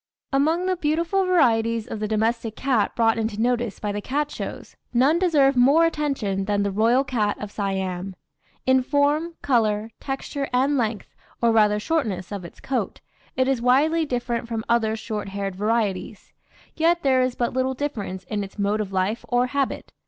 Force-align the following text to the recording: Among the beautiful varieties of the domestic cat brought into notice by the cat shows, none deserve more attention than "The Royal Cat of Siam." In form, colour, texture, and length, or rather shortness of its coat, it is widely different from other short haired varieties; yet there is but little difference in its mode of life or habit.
Among 0.33 0.65
the 0.65 0.75
beautiful 0.75 1.25
varieties 1.25 1.85
of 1.85 1.99
the 1.99 2.07
domestic 2.07 2.55
cat 2.55 2.95
brought 2.95 3.19
into 3.19 3.39
notice 3.39 3.79
by 3.79 3.91
the 3.91 4.01
cat 4.01 4.31
shows, 4.31 4.75
none 4.91 5.19
deserve 5.19 5.55
more 5.55 5.85
attention 5.85 6.45
than 6.45 6.63
"The 6.63 6.71
Royal 6.71 7.03
Cat 7.03 7.37
of 7.39 7.51
Siam." 7.51 8.15
In 8.65 8.81
form, 8.81 9.35
colour, 9.43 9.91
texture, 9.99 10.49
and 10.51 10.75
length, 10.75 11.13
or 11.39 11.51
rather 11.51 11.79
shortness 11.79 12.31
of 12.31 12.43
its 12.43 12.59
coat, 12.59 12.99
it 13.37 13.47
is 13.47 13.61
widely 13.61 14.03
different 14.03 14.47
from 14.47 14.65
other 14.67 14.95
short 14.95 15.29
haired 15.29 15.55
varieties; 15.55 16.33
yet 16.75 17.03
there 17.03 17.21
is 17.21 17.35
but 17.35 17.53
little 17.53 17.75
difference 17.75 18.23
in 18.23 18.43
its 18.43 18.57
mode 18.57 18.81
of 18.81 18.91
life 18.91 19.23
or 19.29 19.45
habit. 19.53 19.93